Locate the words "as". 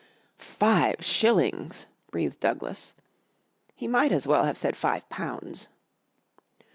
4.11-4.25